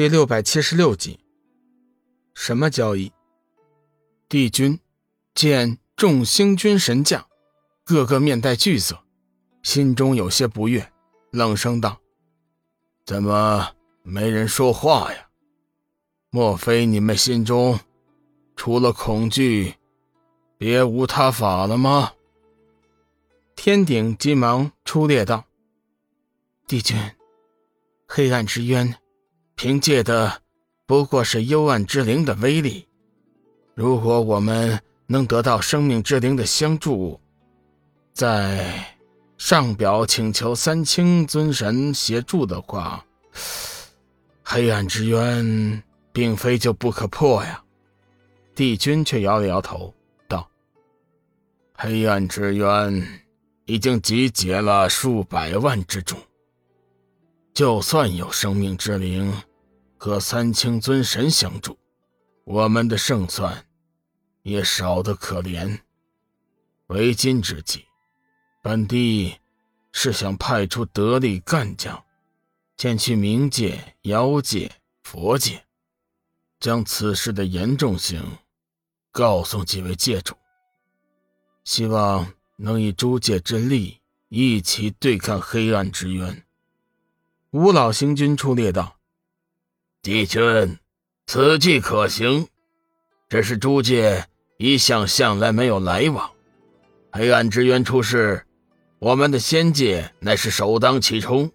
[0.00, 1.20] 第六百七十六集，
[2.32, 3.12] 什么交易？
[4.30, 4.80] 帝君
[5.34, 7.28] 见众星君神将，
[7.84, 8.98] 个个面带惧色，
[9.62, 10.90] 心中有些不悦，
[11.32, 12.00] 冷声道
[13.04, 15.28] ：“怎么没人说话呀？
[16.30, 17.78] 莫非你们心中
[18.56, 19.74] 除了恐惧，
[20.56, 22.14] 别无他法了吗？”
[23.54, 25.44] 天鼎急忙出列道
[26.66, 26.96] ：“帝君，
[28.06, 28.96] 黑暗之渊。”
[29.62, 30.40] 凭借的
[30.86, 32.88] 不过是幽暗之灵的威力。
[33.74, 37.20] 如果我们能得到生命之灵的相助，
[38.14, 38.96] 在
[39.36, 43.04] 上表请求三清尊神协助的话，
[44.42, 47.62] 黑暗之渊并非就不可破呀。
[48.54, 49.92] 帝君却摇了摇头，
[50.26, 50.48] 道
[51.76, 53.06] ：“黑暗之渊
[53.66, 56.18] 已经集结了数百万之众，
[57.52, 59.30] 就算有生命之灵。”
[60.02, 61.78] 和三清尊神相助，
[62.44, 63.66] 我们的胜算
[64.40, 65.78] 也少得可怜。
[66.86, 67.84] 为今之计，
[68.62, 69.36] 本帝
[69.92, 72.02] 是想派出得力干将，
[72.78, 75.66] 前去冥界、妖界、佛界，
[76.58, 78.38] 将此事的严重性
[79.12, 80.34] 告诉几位界主，
[81.62, 86.42] 希望能以诸界之力一起对抗黑暗之渊。
[87.50, 88.96] 五老星君出列道。
[90.02, 90.78] 帝君，
[91.26, 92.48] 此计可行，
[93.28, 94.24] 只是诸界
[94.56, 96.30] 一向向来没有来往。
[97.12, 98.42] 黑暗之渊出世，
[98.98, 101.52] 我们的仙界乃是首当其冲，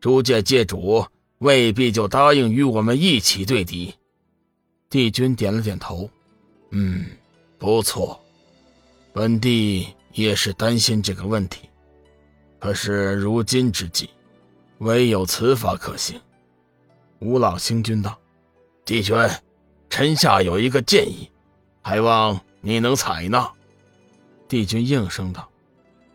[0.00, 1.06] 诸界界主
[1.38, 3.94] 未必就答应与我们一起对敌。
[4.88, 6.10] 帝君点了点头，
[6.72, 7.06] 嗯，
[7.56, 8.20] 不错，
[9.12, 11.68] 本帝也是担心这个问题。
[12.58, 14.10] 可是如今之计，
[14.78, 16.20] 唯有此法可行。
[17.20, 18.18] 五老星君道
[18.84, 19.14] ：“帝君，
[19.90, 21.30] 臣下有一个建议，
[21.82, 23.50] 还望你能采纳。”
[24.48, 25.48] 帝君应声道：“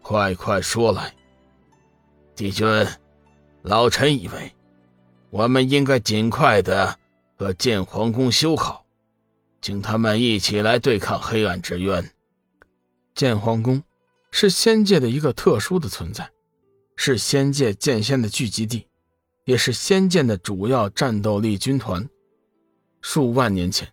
[0.01, 1.13] 快快说来。”
[2.35, 2.65] 帝君，
[3.61, 4.51] 老臣以为，
[5.29, 6.97] 我们应该尽快的
[7.37, 8.83] 和剑皇宫修好，
[9.61, 12.11] 请他们一起来对抗黑暗之渊。
[13.13, 13.83] 剑皇宫
[14.31, 16.31] 是仙界的一个特殊的存在，
[16.95, 18.87] 是仙界剑仙的聚集地。
[19.45, 22.07] 也是仙剑的主要战斗力军团。
[23.01, 23.87] 数万年前，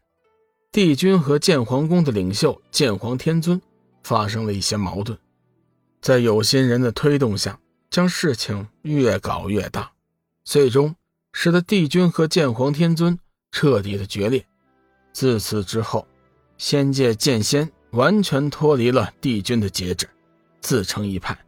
[0.73, 3.61] 帝君和剑皇宫的领袖剑皇天尊
[4.03, 5.17] 发生了一些矛盾，
[6.01, 9.93] 在有心人的推动下，将事情越搞越大，
[10.45, 10.97] 最终
[11.35, 13.19] 使得帝君和剑皇天尊
[13.51, 14.45] 彻底的决裂。
[15.13, 16.07] 自此之后，
[16.57, 20.09] 仙界剑仙完全脱离了帝君的节制，
[20.63, 21.39] 自成一派。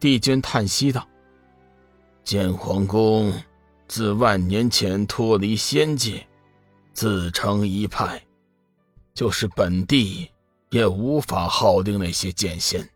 [0.00, 1.06] 帝君叹息道。
[2.24, 3.34] 剑皇宫
[3.86, 6.26] 自万年前脱离仙界，
[6.94, 8.24] 自成一派，
[9.12, 10.30] 就是本帝
[10.70, 12.88] 也无法号令那些剑仙，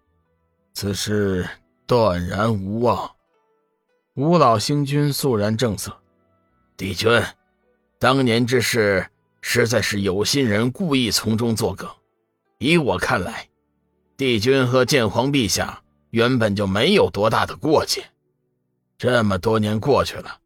[0.72, 1.46] 此事
[1.86, 3.10] 断然无望。
[4.14, 5.94] 五老星君肃然正色
[6.74, 7.22] ：“帝君，
[7.98, 9.06] 当年之事
[9.42, 11.86] 实在是有心人故意从中作梗。
[12.56, 13.46] 以我看来，
[14.16, 18.02] 帝君和剑皇陛下原本就没有多大的过节。”
[18.98, 20.40] 这么多年过去了，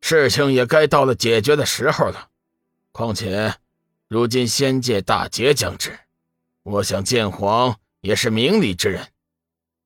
[0.00, 2.30] 事情也该到了解决的时候了。
[2.90, 3.54] 况且，
[4.08, 5.98] 如今仙界大劫将至，
[6.62, 9.08] 我想剑皇也是明理之人，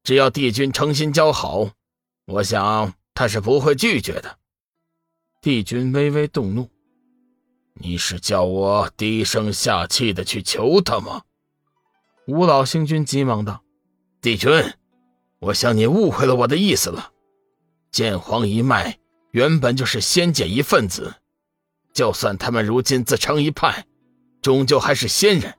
[0.05, 1.71] 只要帝君诚心交好，
[2.27, 4.39] 我想他是不会拒绝的。
[5.43, 6.71] 帝君微微动怒
[7.75, 11.23] ：“你是叫我低声下气的去求他吗？”
[12.29, 13.65] 五老星君急忙道
[14.23, 14.51] ：“帝君，
[15.41, 17.11] 我想你误会了我的意思了。”
[17.97, 18.99] 剑皇一脉
[19.31, 21.15] 原本就是仙界一份子，
[21.95, 23.87] 就算他们如今自成一派，
[24.43, 25.55] 终究还是仙人。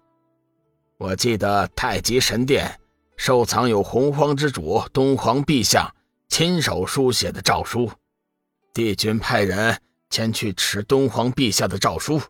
[0.99, 2.79] 我记得太极神殿
[3.15, 5.91] 收藏有洪荒之主东皇陛下
[6.27, 7.89] 亲手书写的诏书，
[8.71, 9.75] 帝君派人
[10.11, 12.21] 前去持东皇陛下的诏书，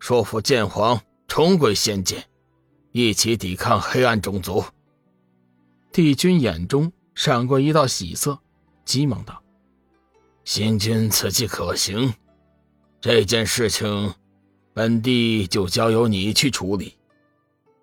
[0.00, 2.24] 说服剑皇重归仙界，
[2.90, 4.64] 一起抵抗黑暗种族。
[5.92, 8.40] 帝君眼中闪过一道喜色。
[8.86, 9.42] 急忙道
[10.44, 12.14] ：“星君此计可行，
[13.00, 14.14] 这件事情，
[14.72, 16.96] 本帝就交由你去处理。”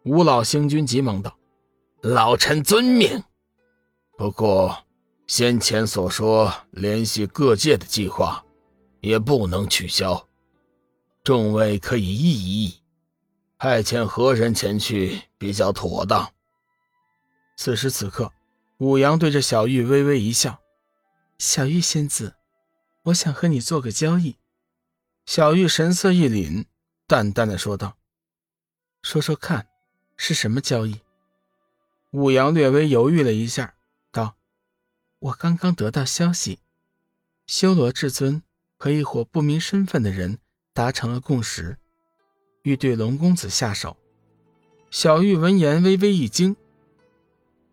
[0.06, 1.38] 五老星君急忙道
[2.02, 3.22] ：“老臣遵命。
[4.18, 4.86] 不过，
[5.28, 8.44] 先前所说联系各界的计划，
[9.02, 10.26] 也不能取消。
[11.22, 12.82] 众位可以议一议，
[13.58, 16.32] 派遣何人前去比较妥当？”
[17.58, 18.32] 此时此刻，
[18.78, 20.58] 武阳对着小玉微微一笑。
[21.38, 22.36] 小玉仙子，
[23.04, 24.38] 我想和你做个交易。
[25.26, 26.66] 小玉神色一凛，
[27.08, 27.98] 淡淡的说道
[29.04, 29.68] ：“说说看，
[30.16, 31.02] 是什么交易？”
[32.12, 33.76] 武阳略微犹豫了一下，
[34.12, 34.36] 道
[35.20, 36.60] ：“我刚刚得到消息，
[37.46, 38.42] 修罗至尊
[38.78, 40.40] 和一伙不明身份的人
[40.74, 41.78] 达成了共识，
[42.62, 43.98] 欲对龙公子下手。”
[44.92, 46.56] 小玉闻言微微一惊：“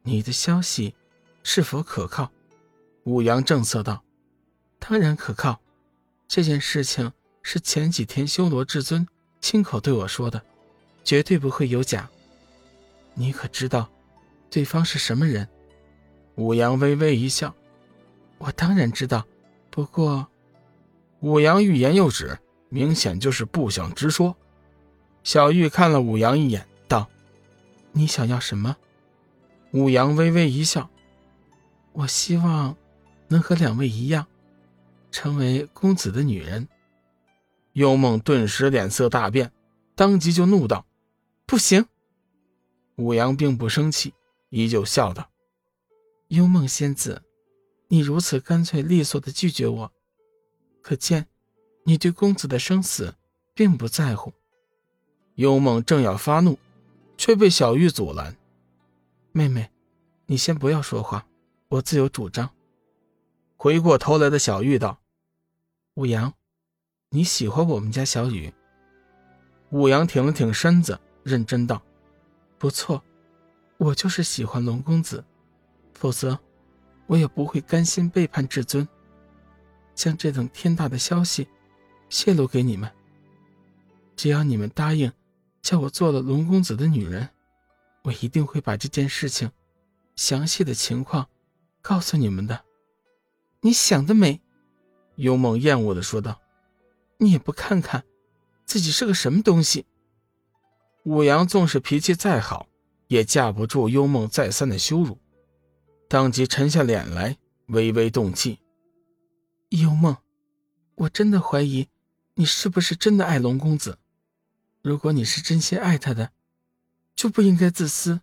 [0.02, 0.94] 你的消息
[1.42, 2.32] 是否可靠？”
[3.04, 4.04] 武阳正色道
[4.78, 5.60] ：“当然可靠，
[6.28, 7.12] 这件事情
[7.42, 9.06] 是前几天修罗至尊
[9.40, 10.42] 亲口对我说的，
[11.02, 12.08] 绝对不会有假。
[13.14, 13.88] 你可知道？”
[14.50, 15.48] 对方是什么人？
[16.34, 17.54] 武阳微微一笑
[18.38, 19.24] ：“我当然知道，
[19.70, 20.26] 不过……”
[21.20, 22.36] 武阳欲言又止，
[22.68, 24.36] 明显就是不想直说。
[25.22, 27.08] 小玉看了武阳一眼，道
[27.92, 28.76] ：“你想要什么？”
[29.72, 30.90] 武阳微微一笑
[31.92, 32.76] ：“我希望
[33.30, 34.26] 能和两位一样，
[35.10, 36.68] 成为公子的女人。”
[37.72, 39.52] 幽梦顿时脸色大变，
[39.94, 40.84] 当即就怒道
[41.46, 41.86] ：“不行！”
[42.96, 44.12] 武阳并不生气。
[44.50, 45.30] 依旧笑道
[46.26, 47.22] ：“幽梦仙子，
[47.86, 49.92] 你如此干脆利索的拒绝我，
[50.82, 51.28] 可见
[51.84, 53.14] 你对公子的生死
[53.54, 54.32] 并不在乎。”
[55.36, 56.58] 幽梦正要发怒，
[57.16, 58.36] 却被小玉阻拦
[59.30, 59.70] ：“妹妹，
[60.26, 61.24] 你先不要说话，
[61.68, 62.50] 我自有主张。”
[63.62, 65.02] 回过头来的小玉道
[65.92, 66.32] ：“武阳，
[67.10, 68.50] 你喜欢我们家小雨？”
[69.68, 71.82] 武阳挺了挺身子，认真道
[72.56, 73.04] ：“不错。”
[73.76, 75.22] 我就是喜欢龙公子，
[75.92, 76.38] 否则
[77.06, 78.88] 我也不会甘心背叛至尊，
[79.94, 81.46] 将这等天大的消息
[82.08, 82.90] 泄露给你们。
[84.16, 85.12] 只要你们答应
[85.60, 87.28] 叫我做了龙公子的女人，
[88.04, 89.52] 我一定会把这件事情
[90.16, 91.28] 详细的情况
[91.82, 92.64] 告诉你们的。
[93.60, 94.40] 你想得美！
[95.16, 96.40] 幽梦厌恶的说道
[97.18, 98.04] ：“你也不看看
[98.64, 99.86] 自己是个什么东西。”
[101.04, 102.66] 武阳纵使脾气再好。
[103.08, 105.18] 也架不住幽梦再三的羞辱，
[106.08, 108.60] 当即沉下脸来，微微动气。
[109.70, 110.16] 幽梦，
[110.94, 111.88] 我真的怀疑
[112.34, 113.98] 你是不是真的爱龙公子。
[114.80, 116.30] 如果你是真心爱他的，
[117.16, 118.20] 就不应该自私。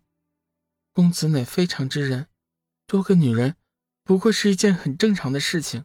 [0.94, 2.28] 公子乃非常之人，
[2.86, 3.58] 多个女人
[4.08, 5.84] 不过是一件很正常的事情，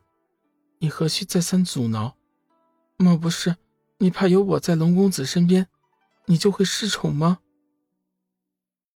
[0.79, 2.15] 你何须再三阻挠？
[2.97, 3.57] 莫不是
[3.99, 5.67] 你怕有我在龙公子身边，
[6.27, 7.41] 你就会失宠吗？